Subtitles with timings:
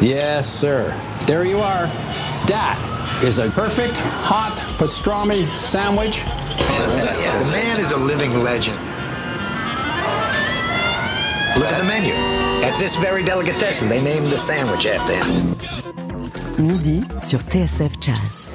[0.00, 0.92] Yes, sir.
[1.26, 1.86] There you are.
[2.48, 2.78] That
[3.22, 6.22] is a perfect hot pastrami sandwich.
[6.24, 8.76] The man is a living legend.
[11.56, 12.14] Look at the menu.
[12.64, 15.56] At this very delicatessen, they named the sandwich after him.
[16.58, 18.46] Midi sur TSF Jazz.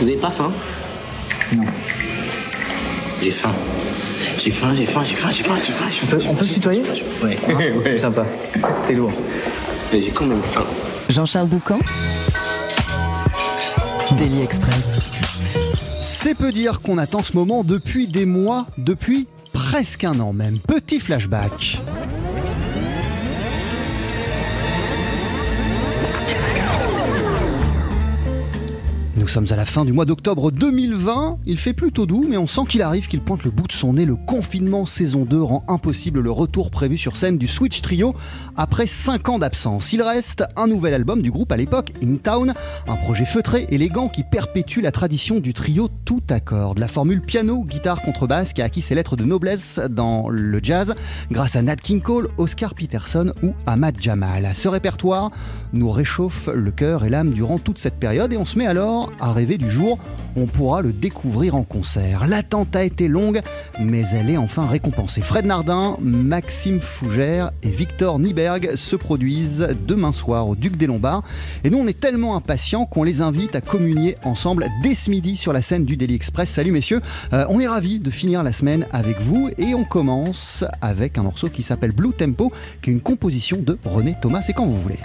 [0.00, 0.52] Vous avez pas faim
[1.56, 1.64] Non.
[3.20, 3.52] J'ai faim.
[4.38, 5.88] J'ai faim, j'ai faim, j'ai faim, j'ai faim, j'ai faim.
[5.90, 6.82] j'ai faim, j'ai On peut faim, se tutoyer
[7.22, 7.38] Ouais.
[7.84, 7.98] ouais.
[7.98, 8.24] Sympa.
[8.86, 9.12] T'es lourd.
[9.92, 10.64] Mais J'ai quand même faim.
[11.08, 11.78] Jean-Charles Doucan
[14.16, 15.00] Daily Express.
[16.00, 20.58] C'est peu dire qu'on attend ce moment depuis des mois, depuis presque un an même.
[20.58, 21.80] Petit flashback.
[29.24, 31.38] Nous sommes à la fin du mois d'octobre 2020.
[31.46, 33.94] Il fait plutôt doux, mais on sent qu'il arrive qu'il pointe le bout de son
[33.94, 34.04] nez.
[34.04, 38.14] Le confinement saison 2 rend impossible le retour prévu sur scène du Switch Trio
[38.54, 39.94] après 5 ans d'absence.
[39.94, 42.52] Il reste un nouvel album du groupe à l'époque, In Town,
[42.86, 46.78] un projet feutré, élégant qui perpétue la tradition du trio tout à cordes.
[46.78, 50.94] La formule piano, guitare, contrebasse qui a acquis ses lettres de noblesse dans le jazz
[51.30, 54.50] grâce à Nat King Cole, Oscar Peterson ou Ahmad Jamal.
[54.54, 55.30] Ce répertoire
[55.74, 59.12] nous réchauffe le cœur et l'âme durant toute cette période et on se met alors
[59.20, 59.98] à rêver du jour
[60.36, 62.26] on pourra le découvrir en concert.
[62.26, 63.40] L'attente a été longue,
[63.80, 65.22] mais elle est enfin récompensée.
[65.22, 71.22] Fred Nardin, Maxime Fougère et Victor Nieberg se produisent demain soir au Duc des Lombards.
[71.62, 75.36] Et nous, on est tellement impatients qu'on les invite à communier ensemble dès ce midi
[75.36, 76.50] sur la scène du Daily Express.
[76.50, 77.00] Salut messieurs,
[77.32, 81.22] Euh, on est ravis de finir la semaine avec vous et on commence avec un
[81.22, 82.52] morceau qui s'appelle Blue Tempo,
[82.82, 84.42] qui est une composition de René Thomas.
[84.42, 84.98] C'est quand vous voulez.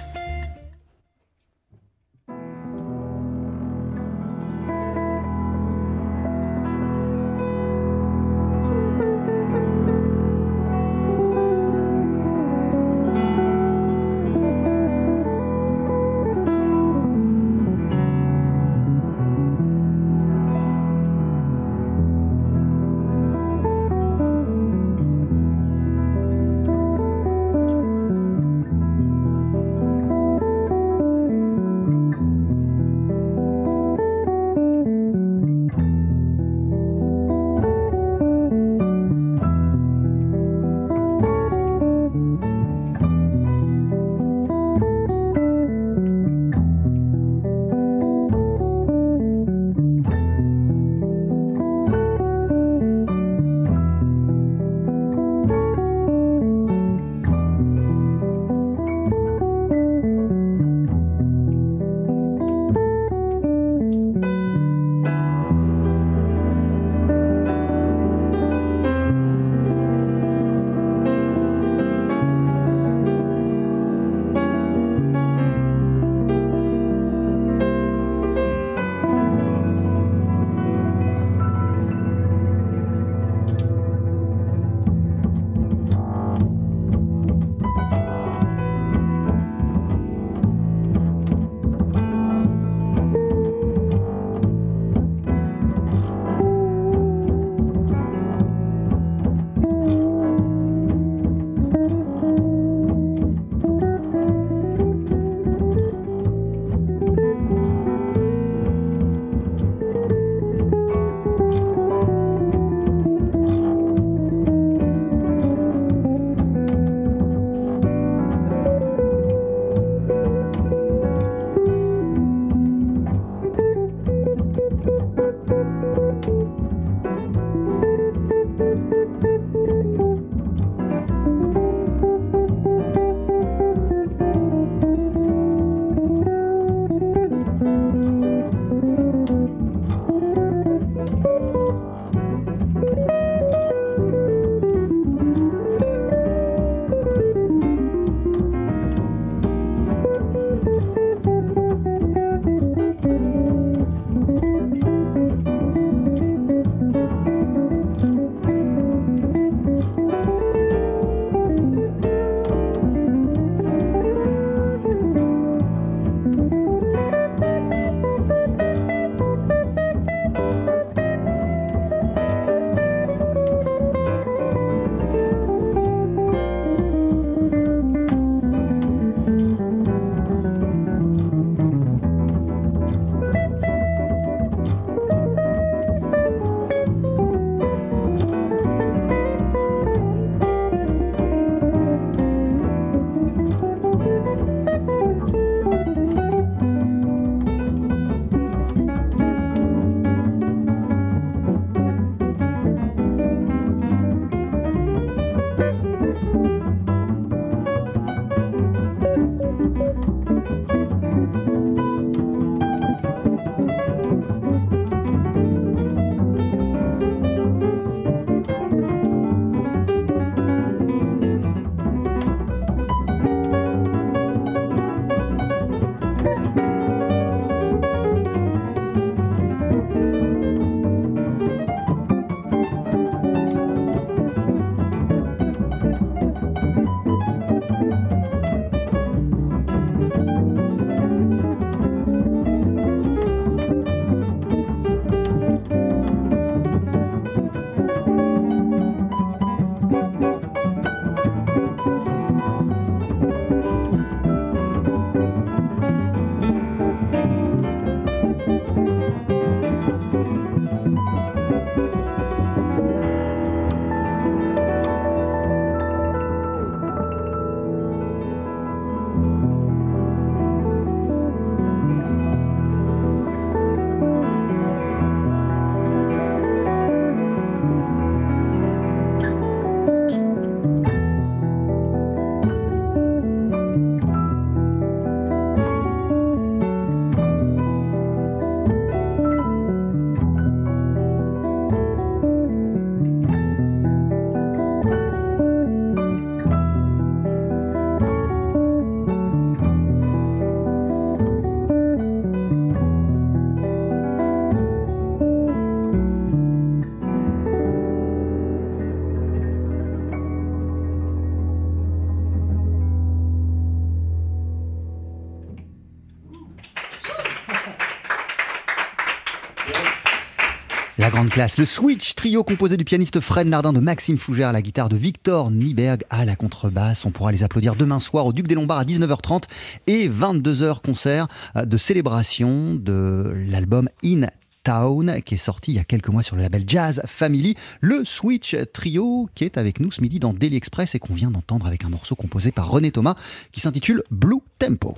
[321.58, 324.98] Le Switch trio composé du pianiste Fred Nardin, de Maxime Fougère à la guitare, de
[324.98, 327.06] Victor Nieberg à la contrebasse.
[327.06, 329.44] On pourra les applaudir demain soir au Duc des Lombards à 19h30
[329.88, 334.28] et 22h concert euh, de célébration de l'album In
[334.64, 337.56] Town qui est sorti il y a quelques mois sur le label Jazz Family.
[337.80, 341.32] Le Switch Trio qui est avec nous ce midi dans Daily Express et qu'on vient
[341.32, 343.16] d'entendre avec un morceau composé par René Thomas
[343.54, 344.98] qui s'intitule Blue Tempo.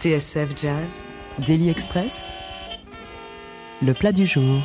[0.00, 1.04] TSF Jazz,
[1.46, 2.30] Daily Express,
[3.80, 4.60] le plat du jour.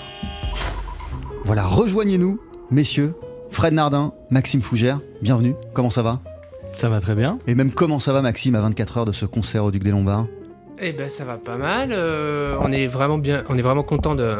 [1.43, 2.39] Voilà, rejoignez-nous,
[2.71, 3.13] messieurs.
[3.51, 5.53] Fred Nardin, Maxime Fougère, bienvenue.
[5.73, 6.19] Comment ça va?
[6.75, 7.37] Ça va très bien.
[7.45, 9.91] Et même comment ça va, Maxime, à 24 heures de ce concert au Duc des
[9.91, 10.25] Lombards?
[10.79, 11.89] Eh ben, ça va pas mal.
[11.91, 14.37] euh, on est vraiment bien, on est vraiment content de,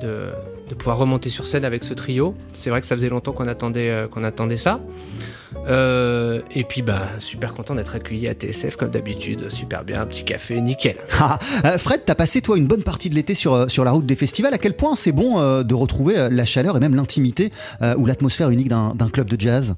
[0.00, 0.28] de,
[0.68, 2.34] de pouvoir remonter sur scène avec ce trio.
[2.52, 4.80] C'est vrai que ça faisait longtemps qu'on attendait, euh, ça.
[5.68, 9.50] Euh, et puis, bah, super content d'être accueilli à TSF comme d'habitude.
[9.50, 10.96] Super bien, un petit café, nickel.
[11.18, 14.06] Ah, euh, Fred, t'as passé toi une bonne partie de l'été sur, sur la route
[14.06, 14.52] des festivals.
[14.54, 17.50] À quel point c'est bon de retrouver la chaleur et même l'intimité
[17.96, 19.74] ou l'atmosphère unique d'un club de jazz?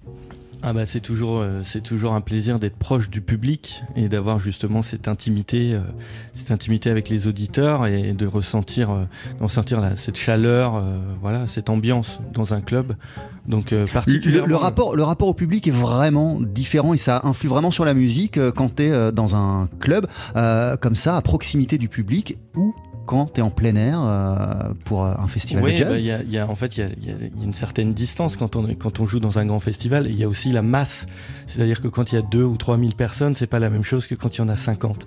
[0.61, 4.41] Ah bah c'est toujours, euh, c'est toujours un plaisir d'être proche du public et d'avoir
[4.41, 5.79] justement cette intimité, euh,
[6.33, 9.05] cette intimité avec les auditeurs et de ressentir, euh,
[9.39, 10.83] de ressentir la- cette chaleur,
[11.23, 12.97] voilà, cette ambiance dans un club.
[13.47, 13.73] Donc
[14.47, 17.95] le, rapport, le rapport au public est vraiment différent et ça influe vraiment sur la
[17.95, 20.07] musique quand t'es euh, dans un club
[20.81, 22.75] comme ça, à proximité du public ou
[23.09, 25.89] quand t'es en plein air euh, pour euh, un festival Oui, de jazz.
[25.89, 28.37] bah, y a- il y a- en fait, il y a, y une certaine distance
[28.37, 30.07] quand on, est- quand on joue dans un grand festival.
[30.07, 31.07] Et il y a aussi la masse.
[31.47, 33.83] C'est-à-dire que quand il y a 2 ou 3 000 personnes, c'est pas la même
[33.83, 35.07] chose que quand il y en a 50.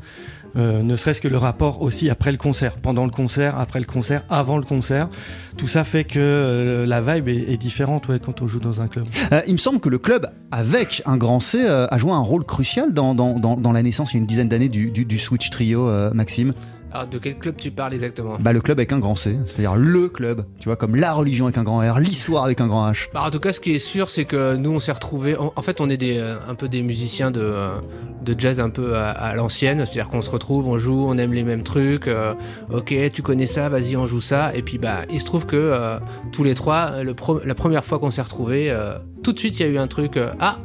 [0.57, 3.85] Euh, ne serait-ce que le rapport aussi après le concert, pendant le concert, après le
[3.85, 5.07] concert, avant le concert.
[5.55, 8.81] Tout ça fait que euh, la vibe est, est différente ouais, quand on joue dans
[8.81, 9.05] un club.
[9.31, 12.43] Euh, il me semble que le club, avec un grand C, a joué un rôle
[12.45, 15.05] crucial dans, dans, dans, dans la naissance il y a une dizaine d'années du, du,
[15.05, 16.53] du Switch Trio, Maxime.
[16.93, 18.37] Alors, de quel club tu parles exactement?
[18.39, 21.45] Bah, le club avec un grand C, c'est-à-dire le club, tu vois, comme la religion
[21.45, 23.07] avec un grand R, l'histoire avec un grand H.
[23.13, 25.37] Bah, en tout cas, ce qui est sûr, c'est que nous, on s'est retrouvés.
[25.37, 27.75] En, en fait, on est des, euh, un peu des musiciens de, euh,
[28.23, 29.85] de jazz un peu à, à l'ancienne.
[29.85, 32.07] C'est-à-dire qu'on se retrouve, on joue, on aime les mêmes trucs.
[32.07, 32.33] euh,
[32.69, 34.53] ok, tu connais ça, vas-y, on joue ça.
[34.55, 35.97] Et puis, bah, il se trouve que euh,
[36.33, 39.59] tous les trois, le pro- la première fois qu'on s'est retrouvés, euh, tout de suite,
[39.59, 40.19] il y a eu un truc.
[40.39, 40.57] ah,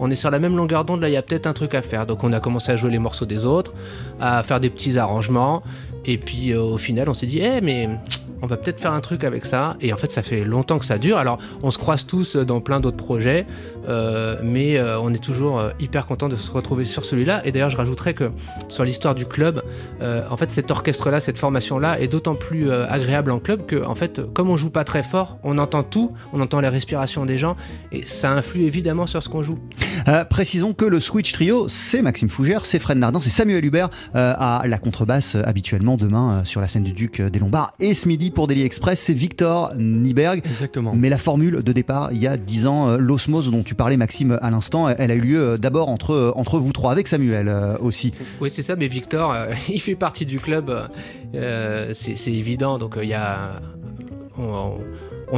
[0.00, 1.82] on est sur la même longueur d'onde, là, il y a peut-être un truc à
[1.82, 2.06] faire.
[2.06, 3.72] Donc, on a commencé à jouer les morceaux des autres,
[4.20, 5.62] à faire des petits arrangements.
[6.04, 7.88] Et puis, euh, au final, on s'est dit, eh, mais
[8.42, 9.76] on va peut-être faire un truc avec ça.
[9.80, 11.18] Et en fait, ça fait longtemps que ça dure.
[11.18, 13.46] Alors, on se croise tous dans plein d'autres projets,
[13.88, 17.46] euh, mais euh, on est toujours euh, hyper content de se retrouver sur celui-là.
[17.46, 18.30] Et d'ailleurs, je rajouterais que
[18.68, 19.62] sur l'histoire du club,
[20.00, 23.84] euh, en fait, cet orchestre-là, cette formation-là est d'autant plus euh, agréable en club que,
[23.84, 27.26] en fait, comme on joue pas très fort, on entend tout, on entend les respirations
[27.26, 27.54] des gens,
[27.92, 29.58] et ça influe évidemment sur ce qu'on joue.
[30.08, 33.88] Euh, précisons que le Switch Trio, c'est Maxime Fougère, c'est Fred Nardin, c'est Samuel Hubert
[34.14, 37.38] euh, à la contrebasse euh, habituellement demain euh, sur la scène du Duc euh, des
[37.38, 37.72] Lombards.
[37.80, 40.42] Et ce midi pour Daily Express, c'est Victor Nieberg.
[40.44, 40.92] Exactement.
[40.94, 43.96] Mais la formule de départ, il y a 10 ans, euh, l'osmose dont tu parlais
[43.96, 47.08] Maxime à l'instant, elle a eu lieu euh, d'abord entre, euh, entre vous trois, avec
[47.08, 48.12] Samuel euh, aussi.
[48.40, 50.88] Oui, c'est ça, mais Victor, euh, il fait partie du club,
[51.32, 52.78] c'est évident.
[52.78, 53.60] Donc, euh, il y a.
[54.36, 54.78] On, on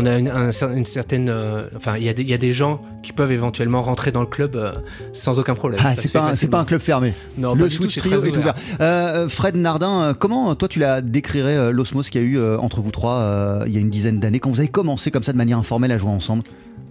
[0.05, 1.29] a une, un cer- une certaine.
[1.31, 4.12] euh, enfin, il y, a des- il y a des gens qui peuvent éventuellement rentrer
[4.12, 4.73] dans le club euh,
[5.15, 5.81] sans aucun problème.
[5.83, 7.15] Ah, c'est pas, un- pas club fermé.
[7.38, 8.05] Non, le Switch est
[8.37, 8.55] ouvert.
[8.81, 12.59] Euh, Fred Nardin, comment toi tu la décrirais euh, l'osmose qu'il y a eu euh,
[12.59, 15.23] entre vous trois euh, il y a une dizaine d'années quand vous avez commencé comme
[15.23, 16.43] ça de manière informelle à jouer ensemble?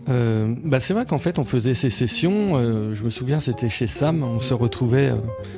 [0.08, 3.70] Euh, bah c'est vrai qu'en fait on faisait ces sessions, euh, je me souviens c'était
[3.70, 5.16] chez Sam, on se retrouvait euh,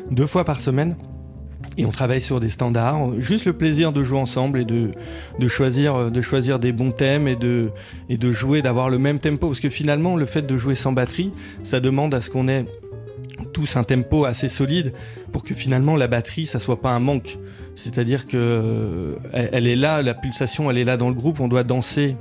[0.10, 0.96] deux fois par semaine
[1.78, 4.92] et on travaille sur des standards, juste le plaisir de jouer ensemble et de,
[5.48, 7.70] choisir, euh, de choisir des bons thèmes et de,
[8.10, 10.92] et de jouer, d'avoir le même tempo parce que finalement le fait de jouer sans
[10.92, 11.32] batterie,
[11.64, 12.66] ça demande à ce qu'on ait
[13.54, 14.94] tous un tempo assez solide
[15.32, 17.38] pour que finalement la batterie ça soit pas un manque.
[17.76, 21.48] C'est-à-dire que euh, elle est là, la pulsation elle est là dans le groupe, on
[21.48, 22.16] doit danser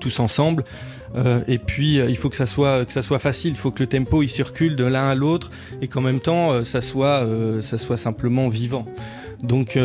[0.00, 0.64] tous ensemble.
[1.16, 4.22] Euh, et puis euh, il faut que ça soit facile, il faut que le tempo
[4.22, 5.50] il circule de l'un à l'autre
[5.82, 7.26] et qu'en même temps euh, ça soit
[7.60, 8.86] ça soit simplement vivant.
[9.42, 9.78] Donc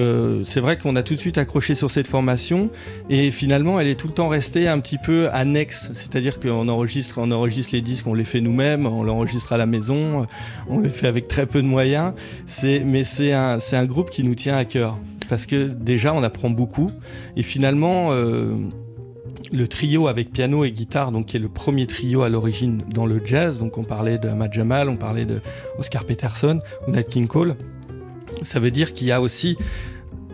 [0.44, 2.70] c'est vrai qu'on a tout de suite accroché sur cette formation
[3.10, 7.20] et finalement elle est tout le temps restée un petit peu annexe, c'est-à-dire qu'on enregistre
[7.20, 10.26] on enregistre les disques, on les fait nous-mêmes, on l'enregistre à la maison,
[10.68, 12.14] on les fait avec très peu de moyens.
[12.64, 14.98] Mais c'est un un groupe qui nous tient à cœur
[15.30, 16.92] parce que déjà on apprend beaucoup
[17.38, 18.12] et finalement
[19.52, 23.06] le trio avec piano et guitare, donc qui est le premier trio à l'origine dans
[23.06, 23.60] le jazz.
[23.60, 25.42] Donc on parlait de Ahmad Jamal, on parlait de
[25.78, 27.56] Oscar Peterson ou Nat King Cole.
[28.42, 29.58] Ça veut dire qu'il y a aussi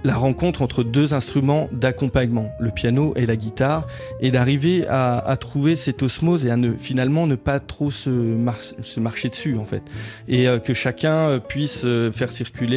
[0.04, 3.88] la rencontre entre deux instruments d'accompagnement, le piano et la guitare,
[4.20, 8.38] et d'arriver à, trouver cette osmose et à ne finalement ne pas trop se,
[8.82, 9.84] se marcher dessus en fait,
[10.28, 12.72] et euh, que chacun euh, puisse euh, faire circuler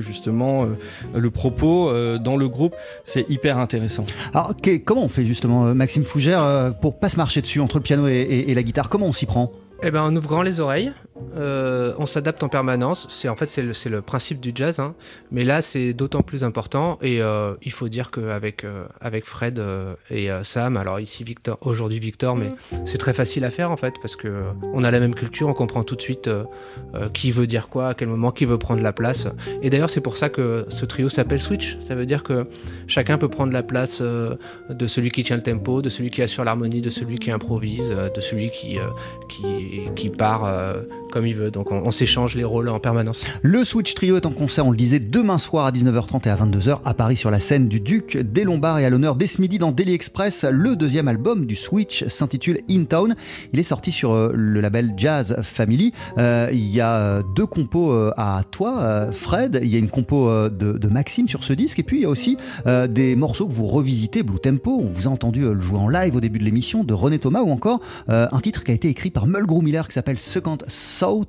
[0.00, 0.66] justement
[1.14, 4.04] le propos dans le groupe, c'est hyper intéressant.
[4.32, 8.08] Alors comment on fait justement, Maxime Fougère, pour pas se marcher dessus entre le piano
[8.08, 8.88] et la guitare?
[8.88, 9.52] Comment on s'y prend?
[9.80, 10.92] Eh ben, en ouvrant les oreilles,
[11.36, 13.06] euh, on s'adapte en permanence.
[13.10, 14.94] C'est en fait c'est le, le, principe du jazz, hein.
[15.30, 16.98] mais là c'est d'autant plus important.
[17.02, 19.62] Et euh, il faut dire qu'avec euh, avec Fred
[20.10, 22.48] et Sam, alors ici Victor, aujourd'hui Victor, mais
[22.84, 25.54] c'est très facile à faire en fait parce que on a la même culture, on
[25.54, 26.30] comprend tout de suite
[27.12, 29.28] qui veut dire quoi, à quel moment, qui veut prendre la place.
[29.62, 31.78] Et d'ailleurs c'est pour ça que ce trio s'appelle Switch.
[31.80, 32.46] Ça veut dire que
[32.86, 36.44] chacun peut prendre la place de celui qui tient le tempo, de celui qui assure
[36.44, 38.78] l'harmonie, de celui qui improvise, de celui qui
[39.28, 40.44] qui, qui part
[41.10, 41.50] comme il veut.
[41.50, 43.24] Donc on, s'échange les rôles en permanence.
[43.42, 46.36] Le Switch Trio est en concert, on le disait, demain soir à 19h30 et à
[46.36, 49.40] 22h à Paris sur la scène du Duc des Lombards et à l'honneur dès ce
[49.40, 50.44] midi dans Daily Express.
[50.50, 53.14] Le deuxième album du Switch s'intitule In Town.
[53.52, 55.92] Il est sorti sur euh, le label Jazz Family.
[56.18, 59.60] Euh, il y a euh, deux compos à toi, Fred.
[59.62, 61.78] Il y a une compo de, Maxime sur ce disque.
[61.78, 62.36] Et puis il y a aussi
[62.88, 64.80] des morceaux que vous revisitez, Blue Tempo.
[64.82, 67.42] On vous a entendu le jouer en live au début de l'émission de René Thomas
[67.42, 70.58] ou encore un titre qui a été écrit par Mulgrew Miller qui s'appelle Second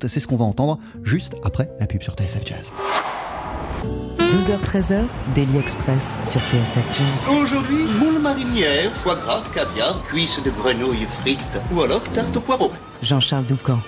[0.06, 2.72] c'est ce qu'on va entendre juste après la pub sur TSF Jazz.
[4.30, 7.36] 12h-13h, Daily Express sur TSF Jazz.
[7.42, 12.70] Aujourd'hui, moule marinière, foie gras, caviar, cuisses de grenouille frites ou alors tarte au poireau.
[13.02, 13.80] Jean-Charles Doucan.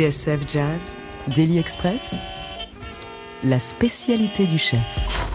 [0.00, 0.96] TSF Jazz,
[1.36, 2.14] Daily Express,
[3.44, 5.29] la spécialité du chef.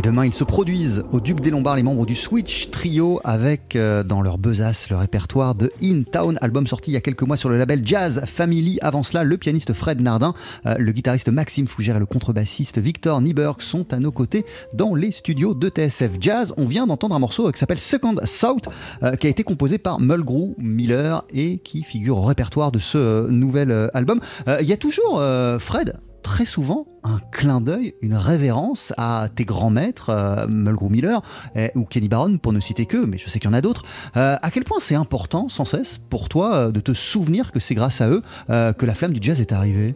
[0.00, 3.76] Et demain, ils se produisent au Duc des Lombards, les membres du Switch Trio, avec
[3.76, 7.22] euh, dans leur besace le répertoire de In Town, album sorti il y a quelques
[7.22, 8.78] mois sur le label Jazz Family.
[8.80, 10.32] Avant cela, le pianiste Fred Nardin,
[10.64, 14.94] euh, le guitariste Maxime Fougère et le contrebassiste Victor Nieberg sont à nos côtés dans
[14.94, 16.54] les studios de TSF Jazz.
[16.56, 18.70] On vient d'entendre un morceau qui s'appelle Second South,
[19.02, 23.28] euh, qui a été composé par Mulgrew Miller et qui figure au répertoire de ce
[23.28, 24.20] nouvel album.
[24.60, 25.22] Il y a toujours,
[25.58, 31.22] Fred, très souvent un clin d'œil, une révérence à tes grands maîtres, euh, Mulgrew Miller
[31.56, 33.60] eh, ou Kenny Barron, pour ne citer que, mais je sais qu'il y en a
[33.60, 33.84] d'autres.
[34.16, 37.60] Euh, à quel point c'est important, sans cesse, pour toi, euh, de te souvenir que
[37.60, 39.94] c'est grâce à eux que la flamme du jazz est arrivée?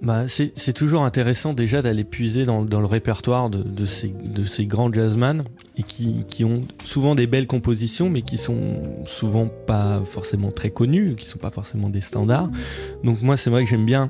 [0.00, 4.14] Bah, c'est toujours intéressant déjà d'aller puiser dans, le répertoire de, ces,
[4.66, 5.42] grands jazzman
[5.76, 10.70] et qui, qui, ont souvent des belles compositions mais qui sont souvent pas forcément très
[10.70, 12.48] connues, qui sont pas forcément des standards.
[13.02, 14.08] Donc moi c'est vrai que j'aime bien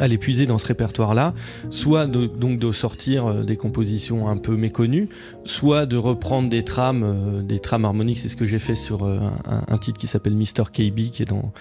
[0.00, 1.34] aller puiser dans ce répertoire-là,
[1.70, 5.08] soit de, donc de sortir euh, des compositions un peu méconnues,
[5.44, 8.18] soit de reprendre des trames, euh, des trames harmoniques.
[8.18, 10.64] C'est ce que j'ai fait sur euh, un, titre qui s'appelle Mr.
[10.72, 11.52] KB, qui est dans,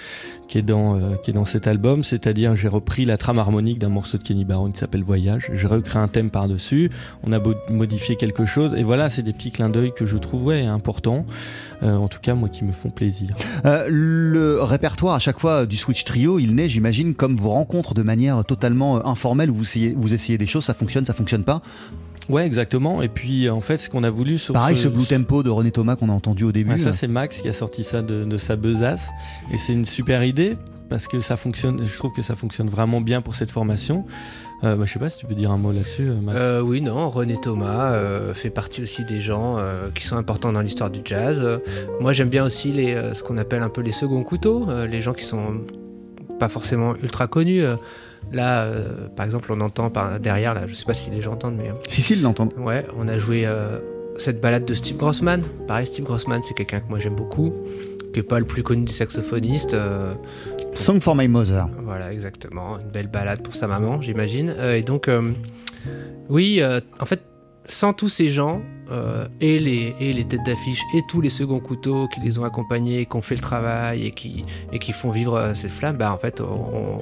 [0.48, 2.04] qui est dans, qui est dans cet album.
[2.04, 5.50] C'est-à-dire, j'ai repris la trame harmonique d'un morceau de Kenny Barron qui s'appelle Voyage.
[5.54, 6.90] J'ai recréé un thème par-dessus.
[7.24, 8.74] On a modifié quelque chose.
[8.76, 11.26] Et voilà, c'est des petits clins d'œil que je trouvais importants.
[11.82, 13.30] en tout cas, moi, qui me font plaisir.
[13.64, 18.02] le répertoire, à chaque fois, du Switch Trio, il naît, j'imagine, comme vos rencontres de
[18.02, 21.44] manière totalement euh, informelle où vous essayez, vous essayez des choses, ça fonctionne, ça fonctionne
[21.44, 21.62] pas
[22.30, 23.02] Ouais, exactement.
[23.02, 25.72] Et puis, en fait, ce qu'on a voulu sur Pareil, ce, Blue Tempo de René
[25.72, 26.78] Thomas qu'on a entendu au début.
[26.78, 29.10] ça, c'est Max qui a sorti ça de, sa besace.
[29.54, 30.58] Et c'est une super idée
[30.90, 31.80] parce que ça fonctionne.
[31.88, 34.06] Je trouve que ça fonctionne vraiment bien pour cette formation.
[34.64, 36.38] Euh, bah, je sais pas si tu peux dire un mot là-dessus, euh, Max.
[36.40, 37.94] Euh, oui, non, René Thomas
[38.34, 39.58] fait partie aussi des gens
[39.94, 41.46] qui sont importants dans l'histoire du jazz.
[42.00, 45.14] moi, j'aime bien aussi les, ce qu'on appelle un peu les seconds couteaux, les gens
[45.14, 45.62] qui sont
[46.40, 47.64] pas forcément ultra connus.
[48.32, 51.34] Là, euh, par exemple, on entend par derrière, là, je sais pas si les gens
[51.34, 51.70] entendent, mais.
[51.70, 52.54] Euh, si, si, ils l'entendent.
[52.58, 53.80] Ouais, on a joué euh,
[54.18, 55.42] cette balade de Steve Grossman.
[55.68, 57.54] Pareil, Steve Grossman, c'est quelqu'un que moi j'aime beaucoup,
[58.14, 59.76] qui est pas le plus connu des saxophonistes.
[60.74, 61.68] Song for My Mother.
[61.84, 62.80] Voilà, exactement.
[62.80, 64.56] Une belle balade pour sa maman, j'imagine.
[64.60, 65.10] et donc,
[66.30, 66.62] oui,
[67.00, 67.22] en fait,
[67.66, 68.62] sans tous ces gens,
[69.40, 73.06] et, les, et les têtes d'affiche, et tous les seconds couteaux qui les ont accompagnés,
[73.06, 76.18] qui ont fait le travail et qui, et qui font vivre cette flamme, bah en
[76.18, 77.02] fait, on,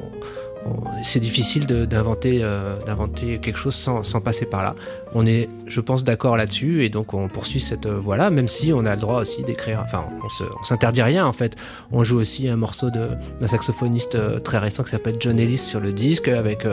[1.03, 4.75] c'est difficile d'inventer euh, d'inventer quelque chose sans, passer par là.
[5.15, 8.73] On est, je pense, d'accord là-dessus et donc on poursuit cette euh, voie-là, même si
[8.73, 9.81] on a le droit aussi d'écrire.
[9.83, 11.55] Enfin, on s'interdit rien en fait.
[11.91, 15.79] On joue aussi un morceau d'un saxophoniste euh, très récent qui s'appelle John Ellis sur
[15.79, 16.65] le disque avec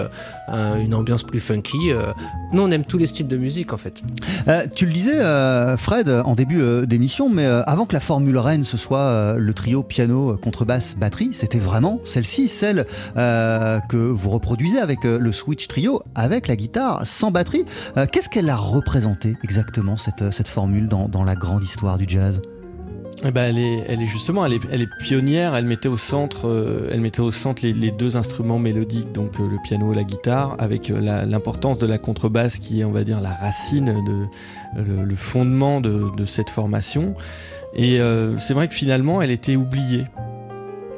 [0.49, 1.91] une ambiance plus funky.
[2.53, 4.03] nous, on aime tous les styles de musique en fait.
[4.75, 5.19] tu le disais,
[5.77, 10.37] Fred, en début d'émission, mais avant que la Formule Rennes ce soit le trio piano,
[10.43, 16.49] contrebasse, batterie, c'était vraiment celle-ci, celle que vous reproduisez avec euh, le Switch Trio, avec
[16.49, 17.65] la guitare, sans batterie.
[17.97, 21.99] Euh, qu'est-ce qu'elle a représenté exactement, cette, euh, cette formule, dans, dans la grande histoire
[21.99, 22.41] du jazz?
[23.23, 25.55] Eh ben, elle, est, elle est justement, elle est, elle est pionnière.
[25.55, 29.93] Elle mettait au centre, elle mettait au centre les, deux instruments mélodiques, donc le piano
[29.93, 34.03] et la guitare, avec l'importance de la contrebasse qui est, on va dire, la racine,
[34.07, 37.15] de, le, fondement de, de, cette formation.
[37.75, 38.01] Et
[38.39, 40.07] c'est vrai que finalement, elle était oubliée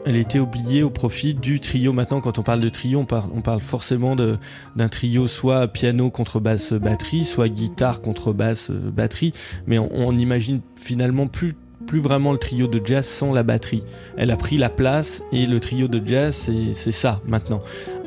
[0.04, 1.92] elle était oubliée au profit du trio.
[1.92, 7.24] Maintenant, quand on parle de trio, on parle, forcément d'un trio soit piano, contrebasse, batterie,
[7.24, 9.32] soit guitare, contrebasse, batterie.
[9.66, 11.54] Mais on n'imagine finalement plus
[11.86, 13.82] plus vraiment le trio de jazz sans la batterie.
[14.16, 17.60] Elle a pris la place et le trio de jazz, c'est ça maintenant.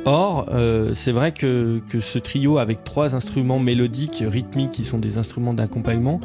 [0.08, 4.98] Or, euh, c'est vrai que, que, ce trio avec trois instruments mélodiques, rythmiques, qui sont
[4.98, 6.20] des instruments d'accompagnement,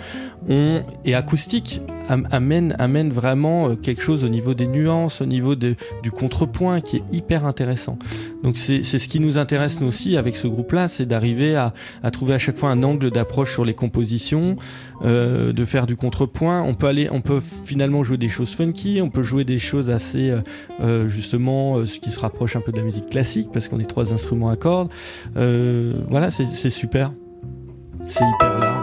[0.48, 5.76] et acoustiques, amène, amène vraiment euh, quelque chose au niveau des nuances, au niveau de,
[6.04, 7.98] du contrepoint qui est hyper intéressant.
[8.44, 12.12] Donc c'est ce qui nous intéresse nous aussi avec ce groupe-là, c'est d'arriver à, à,
[12.12, 14.56] trouver à chaque fois un angle d'approche sur les compositions,
[15.04, 16.63] euh, de faire du contrepoint.
[16.63, 19.89] On peut aller, on peut finalement jouer des choses funky, on peut jouer des choses
[19.89, 20.34] assez
[21.08, 24.14] justement ce qui se rapproche un peu de la musique classique parce qu'on est trois
[24.14, 24.90] instruments à cordes.
[25.38, 27.12] Euh, voilà, c'est super,
[28.08, 28.81] c'est hyper large.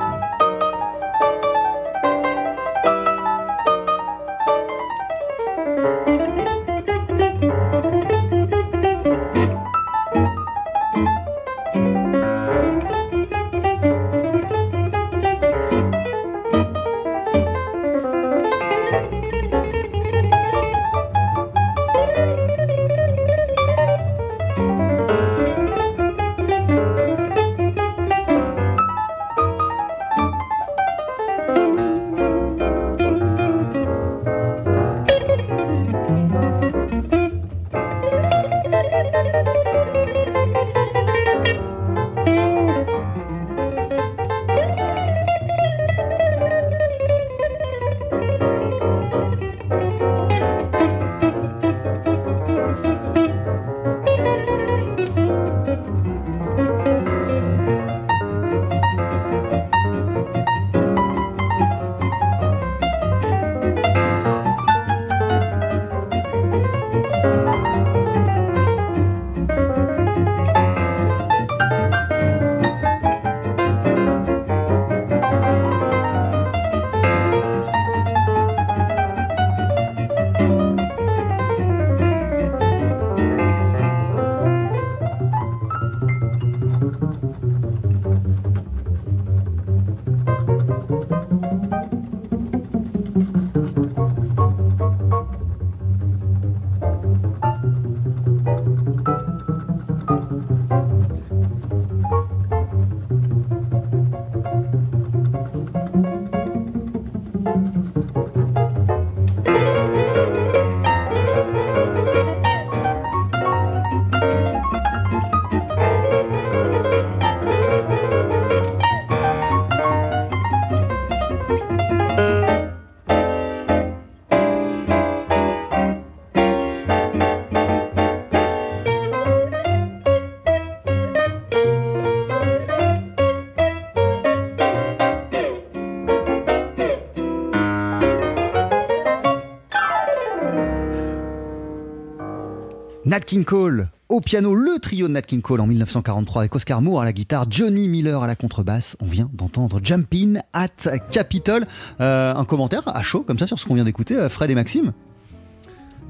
[143.19, 146.81] Nat King Cole au piano, le trio de Nat King Cole en 1943 avec Oscar
[146.81, 148.97] Moore à la guitare, Johnny Miller à la contrebasse.
[149.01, 150.69] On vient d'entendre Jumpin' at
[151.11, 151.67] Capitol.
[152.01, 154.55] Euh, un commentaire à chaud comme ça sur ce qu'on vient d'écouter, euh, Fred et
[154.55, 154.93] Maxime?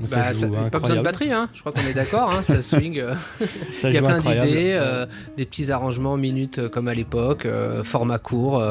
[0.00, 1.48] Bah, ça, pas besoin de batterie, hein.
[1.52, 2.42] je crois qu'on est d'accord, hein.
[2.42, 2.98] ça swing.
[2.98, 3.14] Euh,
[3.84, 5.06] il y a plein d'idées, euh,
[5.36, 7.46] des petits arrangements minutes euh, comme à l'époque,
[7.84, 8.62] format court,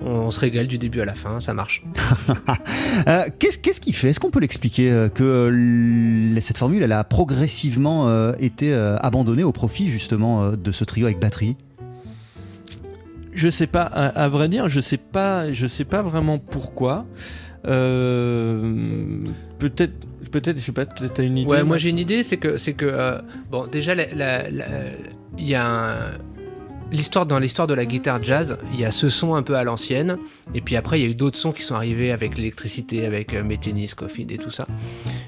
[0.00, 1.84] on, se régale du début à la fin, ça marche.
[3.38, 4.10] Qu'est-ce qui fait?
[4.10, 10.52] Est-ce qu'on peut l'expliquer que cette formule elle a progressivement été abandonnée au profit justement
[10.52, 11.56] de ce trio avec batterie?
[13.32, 17.04] Je sais pas, à, vrai dire, je sais pas, je sais pas vraiment pourquoi.
[17.66, 19.24] Euh,
[19.58, 19.94] peut-être,
[20.30, 21.50] peut-être, je sais pas, peut-être as une idée.
[21.50, 25.96] Ouais, moi j'ai une idée, c'est que, c'est que, euh, bon, déjà, il y a
[26.94, 29.64] l'histoire dans l'histoire de la guitare jazz, il y a ce son un peu à
[29.64, 30.18] l'ancienne,
[30.54, 33.34] et puis après il y a eu d'autres sons qui sont arrivés avec l'électricité, avec
[33.34, 34.66] euh, Méténis, Coffin et tout ça.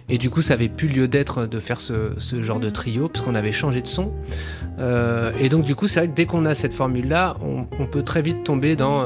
[0.09, 3.09] Et du coup, ça avait plus lieu d'être de faire ce, ce, genre de trio,
[3.09, 4.13] parce qu'on avait changé de son.
[4.79, 7.87] Euh, et donc, du coup, c'est vrai que dès qu'on a cette formule-là, on, on,
[7.87, 9.03] peut très vite tomber dans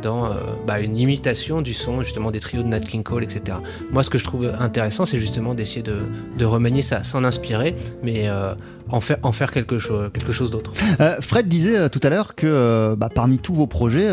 [0.00, 0.34] dans euh,
[0.66, 3.58] bah, une imitation du son justement des trios de Nat King Cole, etc.
[3.90, 8.28] Moi, ce que je trouve intéressant, c'est justement d'essayer de, remanier ça, s'en inspirer, mais
[8.28, 8.54] euh,
[8.88, 10.72] en, faire, quelque chose, d'autre.
[11.00, 14.08] Euh, Fred disait tout à l'heure que bah, parmi tous vos projets,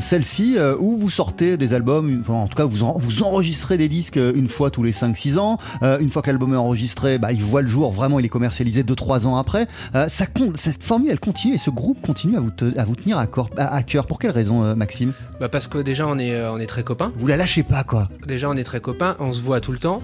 [0.00, 2.82] celle-ci, où vous sortez des albums, en tout cas vous,
[3.22, 7.18] enregistrez des disques une fois tous les 5-6 ans, une fois que l'album est enregistré,
[7.18, 9.66] bah, il voit le jour, vraiment il est commercialisé 2-3 ans après.
[10.08, 12.40] cette formule, elle continue et ce groupe continue à
[12.84, 14.06] vous, tenir à, à, à cœur.
[14.06, 15.12] Pour quelle raison, Maxime?
[15.40, 17.12] Bah parce que déjà on est, euh, on est très copains.
[17.16, 19.78] Vous la lâchez pas quoi Déjà on est très copains, on se voit tout le
[19.78, 20.02] temps.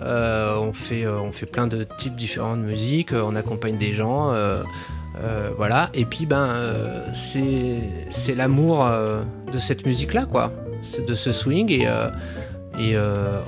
[0.00, 3.92] Euh, on, fait, euh, on fait plein de types différents de musique, on accompagne des
[3.92, 4.34] gens.
[5.56, 5.90] voilà.
[5.94, 6.48] Et puis ben
[7.12, 8.88] c'est l'amour
[9.52, 10.52] de cette musique là quoi.
[11.06, 11.86] De ce swing et
[12.80, 12.96] et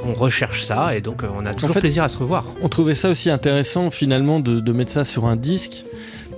[0.05, 2.45] on recherche ça et donc on a toujours plaisir à se revoir.
[2.61, 5.85] On trouvait ça aussi intéressant finalement de, de mettre ça sur un disque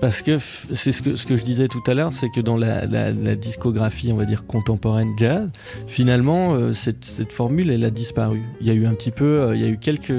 [0.05, 2.59] parce que c'est ce que, ce que je disais tout à l'heure, c'est que dans
[2.59, 2.87] la,
[3.37, 5.51] discographie, on va dire contemporaine jazz,
[5.87, 8.43] finalement, euh, cette, cette, formule, elle a disparu.
[8.61, 10.13] Il y a eu un petit peu, euh, il y a eu quelques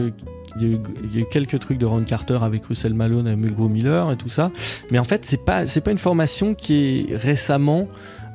[0.57, 4.11] il y, a eu, quelques trucs de Ron Carter avec Russell Malone et Mulgrew Miller
[4.11, 4.51] et tout ça.
[4.89, 7.87] Mais en fait, c'est pas, c'est pas une formation qui est récemment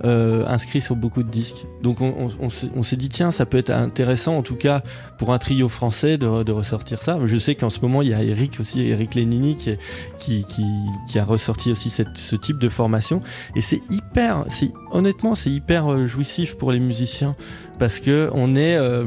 [0.05, 1.67] euh, inscrit sur beaucoup de disques.
[1.83, 4.83] Donc on, s'est dit tiens ça peut être intéressant en tout cas
[5.19, 7.19] pour un trio français de, ressortir ça.
[7.25, 9.57] Je sais qu'en ce moment il y a Eric aussi, Eric Lenini
[10.19, 10.47] qui,
[11.19, 13.21] a ressorti aussi ce type de formation
[13.57, 14.47] et c'est hyper,
[14.91, 17.37] honnêtement c'est hyper euh, jouissif pour les musiciens
[17.79, 19.05] parce que on est, euh,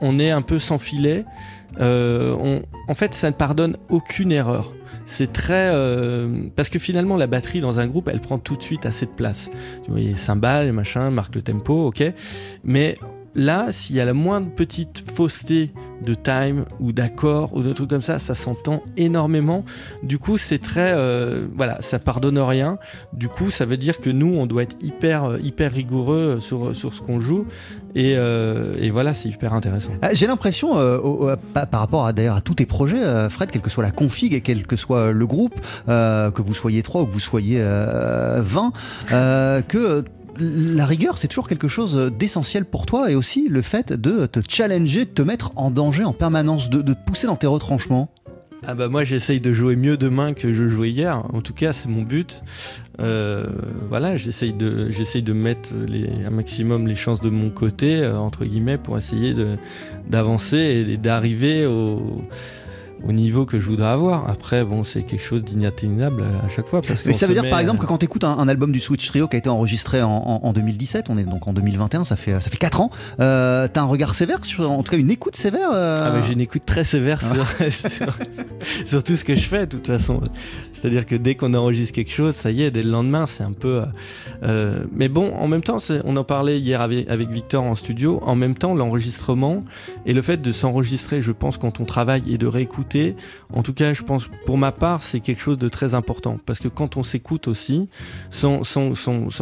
[0.00, 1.26] un peu sans filet.
[1.78, 4.72] en fait ça ne pardonne aucune erreur
[5.06, 8.62] c'est très euh, parce que finalement la batterie dans un groupe elle prend tout de
[8.62, 9.50] suite assez de place.
[9.84, 12.04] Tu vois les cymbales les machins marquent le tempo ok.
[12.64, 12.96] Mais
[13.34, 17.90] là s'il y a la moindre petite fausseté de time ou d'accord ou de trucs
[17.90, 19.64] comme ça, ça s'entend énormément.
[20.02, 22.78] Du coup, c'est très, euh, voilà, ça pardonne rien.
[23.12, 26.74] Du coup, ça veut dire que nous, on doit être hyper, euh, hyper rigoureux sur,
[26.74, 27.46] sur ce qu'on joue.
[27.94, 29.92] Et, euh, et voilà, c'est hyper intéressant.
[30.00, 30.74] Ah, j'ai l'impression,
[31.52, 34.40] par rapport à, d'ailleurs à tous tes projets, Fred, quelle que soit la config et
[34.40, 38.72] quel que soit le groupe, que vous soyez 3 ou que vous soyez 20,
[39.68, 40.04] que
[40.38, 44.40] la rigueur, c'est toujours quelque chose d'essentiel pour toi et aussi le fait de te
[44.46, 48.10] challenger, de te mettre en danger en permanence, de, te pousser dans tes retranchements.
[48.64, 51.24] Ah bah moi j'essaye de jouer mieux demain que je jouais hier.
[51.32, 52.44] En tout cas c'est mon but.
[53.00, 53.46] Euh,
[53.88, 58.78] voilà, j'essaye de mettre les, un maximum les chances de mon côté euh, entre guillemets
[58.78, 59.34] pour essayer
[60.08, 62.22] d'avancer et d'arriver au
[63.06, 64.28] au niveau que je voudrais avoir.
[64.28, 66.80] Après, bon, c'est quelque chose d'inatteignable à chaque fois.
[66.80, 69.06] Parce Mais ça veut dire, par exemple, que quand tu écoutes un, album du Switch
[69.06, 72.50] Trio qui a été enregistré en, 2017, on est donc en 2021, ça fait, ça
[72.50, 75.70] fait 4 ans, euh, t'as un regard sévère, sur, en tout cas une écoute sévère
[75.72, 77.70] euh ah, J'ai une écoute très sévère ah.
[78.84, 80.20] sur, tout ce que je fais, de toute façon.
[80.72, 83.52] C'est-à-dire que dès qu'on enregistre quelque chose, ça y est, dès le lendemain, c'est un
[83.52, 83.82] peu.
[83.82, 83.86] Euh,
[84.44, 88.20] euh, mais bon, en même temps, on en parlait hier avec, avec Victor en studio,
[88.22, 89.64] en même temps, l'enregistrement
[90.06, 92.91] et le fait de s'enregistrer, je pense, quand on travaille et de réécouter
[93.52, 96.38] en tout cas, je pense, pour ma part, c'est quelque chose de très important.
[96.44, 97.88] Parce que quand on s'écoute aussi,
[98.30, 98.62] sans,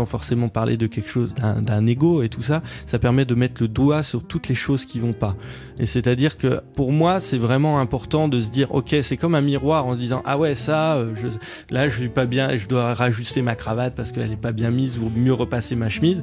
[0.07, 3.69] forcément parler de quelque chose, d'un ego et tout ça, ça permet de mettre le
[3.69, 5.37] doigt sur toutes les choses qui vont pas.
[5.79, 9.41] Et c'est-à-dire que pour moi, c'est vraiment important de se dire, ok, c'est comme un
[9.41, 11.15] miroir en se disant, ah ouais, ça, euh,
[11.71, 14.71] là, je suis pas bien, je dois rajuster ma cravate parce qu'elle n'est pas bien
[14.71, 16.23] mise ou mieux repasser ma chemise.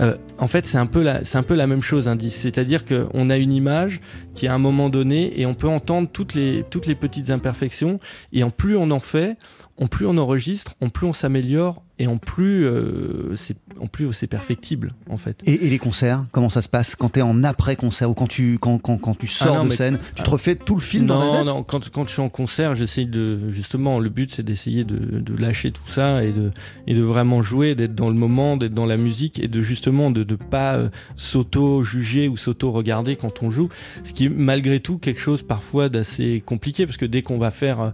[0.00, 2.36] Euh, en fait, c'est un peu la, même chose, indice.
[2.36, 4.00] C'est-à-dire qu'on a une image
[4.34, 7.98] qui, à un moment donné, et on peut entendre toutes les, toutes les petites imperfections.
[8.32, 9.36] Et en plus on en fait,
[9.78, 14.12] en plus on enregistre, en plus on s'améliore et en plus euh, c'est en plus
[14.12, 15.40] c'est perfectible en fait.
[15.46, 18.26] Et, et les concerts, comment ça se passe quand tu es en après-concert ou quand
[18.26, 20.80] tu, quand, quand, quand tu sors Ah non, de scène Tu te refais tout le
[20.80, 21.46] film dans ta non, tête?
[21.46, 23.50] non, quand, quand je suis en concert, j'essaye de.
[23.50, 26.50] Justement, le but, c'est d'essayer de, de lâcher tout ça et de,
[26.86, 30.10] et de vraiment jouer, d'être dans le moment, d'être dans la musique et de justement
[30.10, 33.68] de ne pas euh, s'auto-juger ou s'auto-regarder quand on joue.
[34.04, 37.50] Ce qui est malgré tout quelque chose parfois d'assez compliqué parce que dès qu'on va
[37.50, 37.90] faire euh,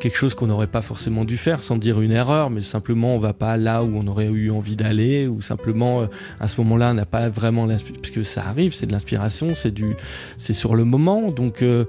[0.00, 3.18] quelque chose qu'on n'aurait pas forcément dû faire, sans dire une erreur, mais simplement on
[3.18, 6.06] va pas là où on aurait eu envie d'aller ou simplement euh,
[6.40, 8.00] à ce moment-là on n'a pas vraiment l'inspiration.
[8.02, 9.94] Parce que ça arrive, c'est de l'inspiration, c'est du,
[10.38, 11.30] c'est sur le moment.
[11.30, 11.62] Donc.
[11.62, 11.84] euh,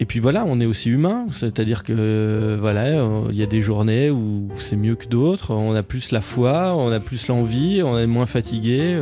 [0.00, 3.60] et puis voilà, on est aussi humain, c'est-à-dire que euh, voilà, il y a des
[3.60, 7.82] journées où c'est mieux que d'autres, on a plus la foi, on a plus l'envie,
[7.84, 8.96] on est moins fatigué.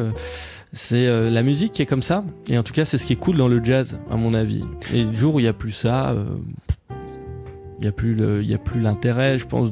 [0.74, 3.16] c'est la musique qui est comme ça, et en tout cas c'est ce qui est
[3.16, 4.62] cool dans le jazz, à mon avis.
[4.92, 6.14] Et le jour où il n'y a plus ça,
[7.80, 9.70] il n'y a plus l'intérêt, je pense,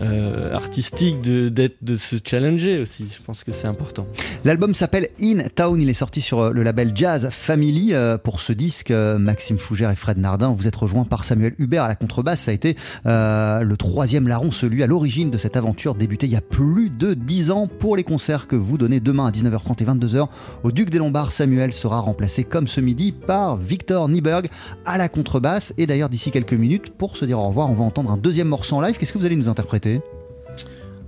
[0.00, 3.06] euh, artistique de se challenger aussi.
[3.12, 4.06] Je pense que c'est important.
[4.44, 7.92] L'album s'appelle In Town, il est sorti sur euh, le label Jazz Family.
[7.92, 11.84] Euh, Pour ce disque, Maxime Fougère et Fred Nardin, vous êtes rejoints par Samuel Hubert
[11.84, 12.42] à la contrebasse.
[12.42, 16.36] Ça a été le troisième larron, celui à l'origine de cette aventure débutée il y
[16.36, 17.66] a plus de 10 ans.
[17.66, 20.28] Pour les concerts que vous donnez demain à 19h30 et 22h
[20.62, 24.48] au Duc des Lombards, Samuel sera remplacé comme ce midi par Victor Nieberg
[24.84, 25.72] à la contrebasse.
[25.78, 28.48] Et d'ailleurs, d'ici quelques minutes, pour se dire au revoir, on va entendre un deuxième
[28.48, 28.96] morceau en live.
[28.98, 30.00] Qu'est-ce que vous allez nous interpréter?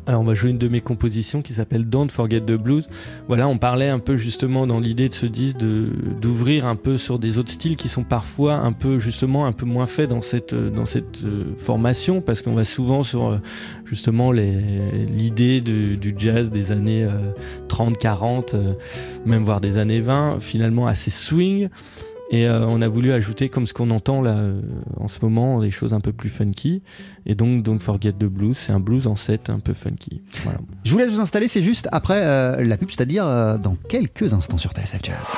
[0.06, 2.88] Alors on va jouer une de mes compositions qui s'appelle Don't Forget the Blues.
[3.28, 7.18] Voilà, on parlait un peu justement dans l'idée de ce disque d'ouvrir un peu sur
[7.18, 10.52] des autres styles qui sont parfois un peu justement un peu moins faits dans cette
[10.52, 13.38] euh, dans cette euh, formation parce qu'on va souvent sur euh,
[13.84, 17.30] justement l'idée du jazz des années euh,
[17.68, 18.72] 30, 40, euh,
[19.26, 21.68] même voire des années 20, finalement assez swing.
[22.30, 24.60] Et euh, on a voulu ajouter, comme ce qu'on entend là euh,
[24.96, 26.82] en ce moment, des choses un peu plus funky.
[27.26, 30.22] Et donc, Don't Forget the Blues, c'est un blues en 7 un peu funky.
[30.84, 33.24] Je vous laisse vous installer, c'est juste après euh, la pub, c'est-à-dire
[33.58, 35.32] dans quelques instants sur TSF Jazz.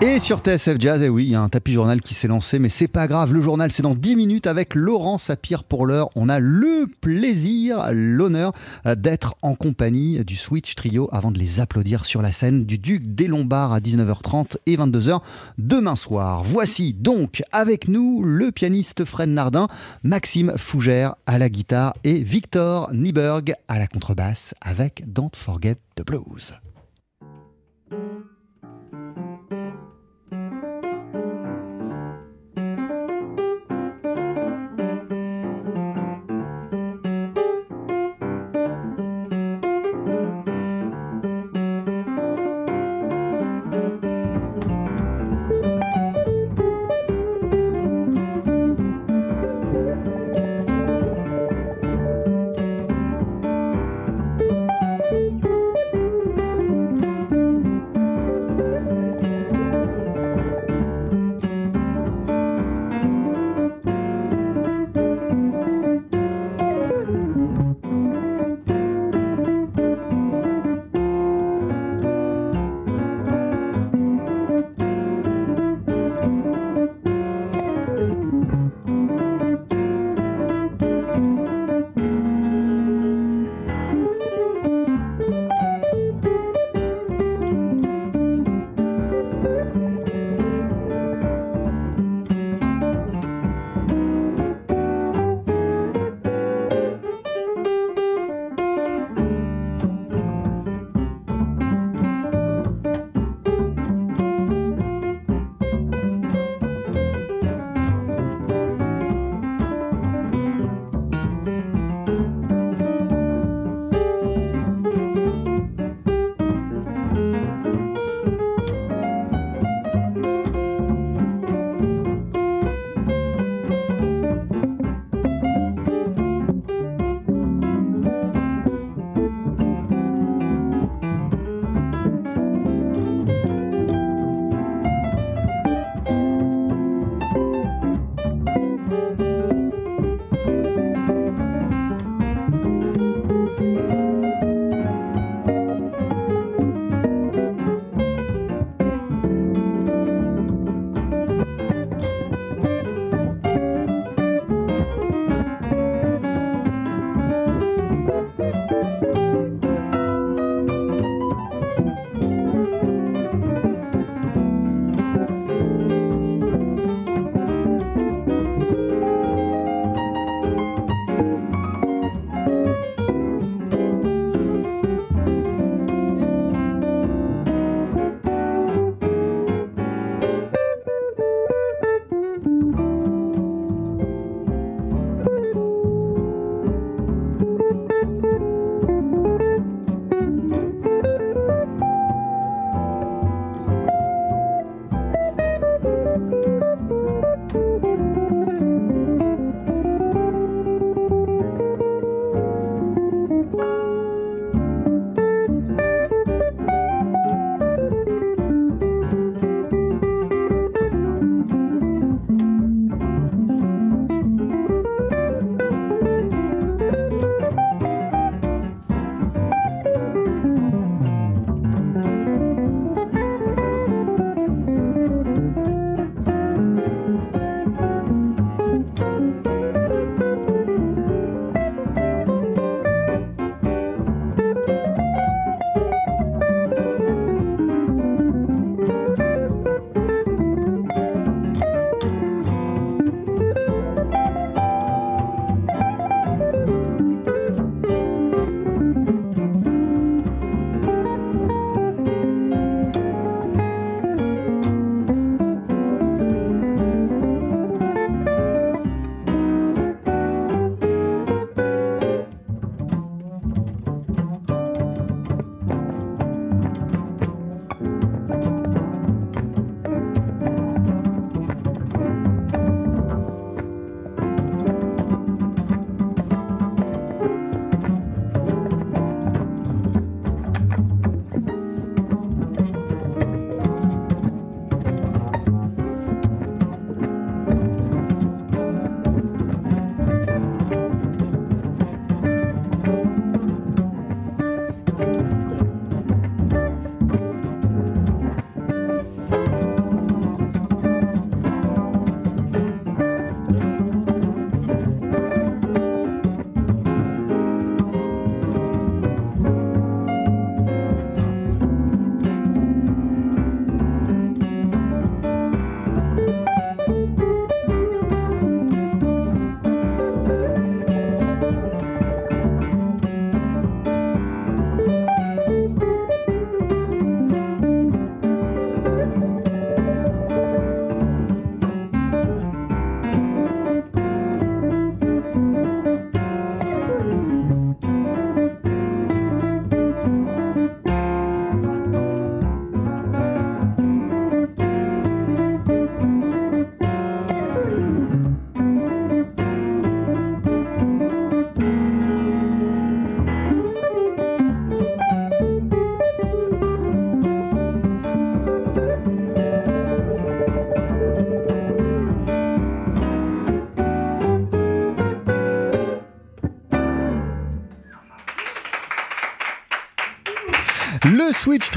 [0.00, 2.60] Et sur TSF Jazz, eh oui, il y a un tapis journal qui s'est lancé,
[2.60, 6.08] mais c'est pas grave, le journal c'est dans 10 minutes avec Laurent Sapir pour l'heure.
[6.14, 8.52] On a le plaisir, l'honneur
[8.86, 12.78] euh, d'être en compagnie du Switch Trio avant de les applaudir sur la scène du
[12.78, 15.20] Duc des Lombards à 19h30 et 22h
[15.58, 16.44] demain soir.
[16.44, 19.66] Voici donc avec nous le pianiste Fred Nardin,
[20.04, 26.06] Maxime Fougère à la guitare et Victor Nieberg à la contrebasse avec Don't Forget the
[26.06, 26.54] Blues.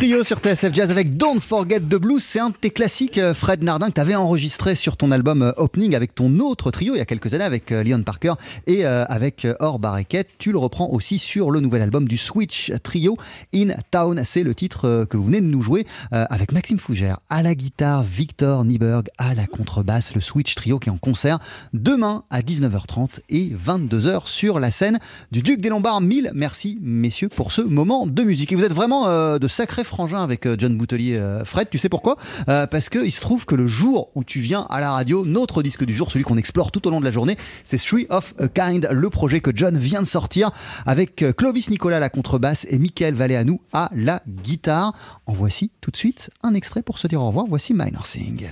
[0.02, 3.36] Trio sur TSF Jazz avec Don't Forget the Blues, c'est un de tes classiques, euh,
[3.36, 6.96] Fred Nardin, que tu avais enregistré sur ton album euh, Opening avec ton autre trio
[6.96, 8.34] il y a quelques années avec euh, Leon Parker
[8.66, 10.26] et avec Or Barricade.
[10.40, 13.16] Tu le reprends aussi sur le nouvel album du Switch Trio,
[13.54, 14.24] In Town.
[14.26, 18.04] C'est le titre que vous venez de nous jouer avec Maxime Fougère à la guitare,
[18.04, 20.16] Victor Nieberg à la contrebasse.
[20.16, 21.40] Le Switch Trio qui est en concert
[21.74, 25.00] demain à 19h30 et 22h sur la scène
[25.32, 26.02] du Duc des Lombards.
[26.02, 28.52] Mille merci, messieurs, pour ce moment de musique.
[28.52, 31.18] Et vous êtes vraiment de sacrés frangins avec euh, John Boutelier.
[31.18, 32.18] Euh, Fred, tu sais pourquoi?
[32.50, 35.62] Euh, Parce qu'il se trouve que le jour où tu viens à la radio, notre
[35.62, 38.34] disque du jour, celui qu'on explore tout au long de la journée, c'est Three of
[38.40, 40.50] a Kind, le projet que John vient de sortir
[40.86, 44.94] avec Clovis Nicolas à la contrebasse et Michael Valéanou à la guitare.
[45.26, 47.46] En voici tout de suite un extrait pour se dire au revoir.
[47.48, 48.48] Voici Minor Sing.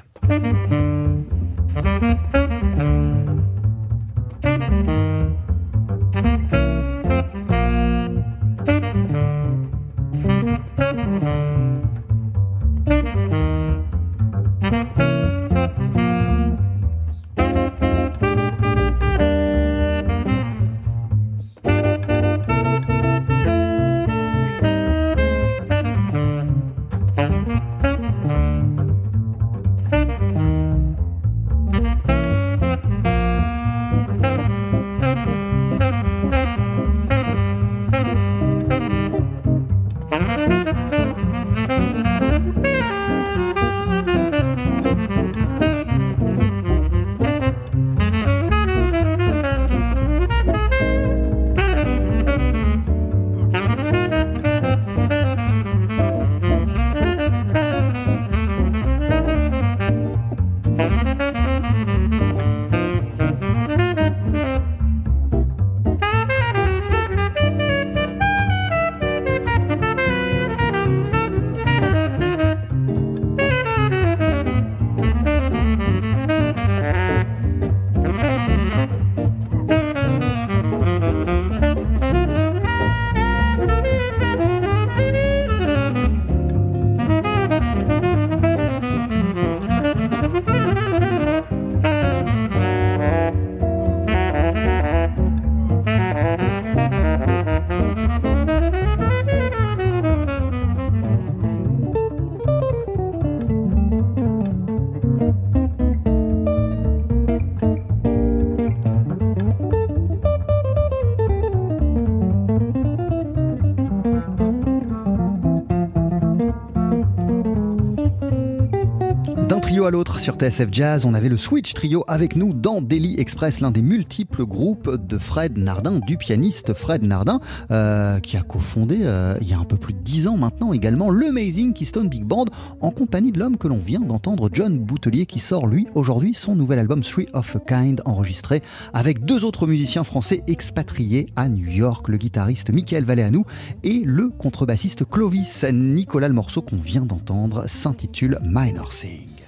[119.91, 123.71] L'autre sur TSF Jazz, on avait le Switch Trio avec nous dans Daily Express, l'un
[123.71, 127.39] des multiples groupes de Fred Nardin, du pianiste Fred Nardin,
[127.71, 130.73] euh, qui a cofondé euh, il y a un peu plus de dix ans maintenant
[130.73, 132.45] également l'Amazing Keystone Big Band
[132.81, 136.55] en compagnie de l'homme que l'on vient d'entendre, John Boutelier, qui sort lui aujourd'hui son
[136.55, 138.61] nouvel album Three of a Kind, enregistré
[138.93, 143.45] avec deux autres musiciens français expatriés à New York, le guitariste Michael Valéanou
[143.83, 146.27] et le contrebassiste Clovis Nicolas.
[146.27, 149.38] Le morceau qu'on vient d'entendre s'intitule Minor Sing.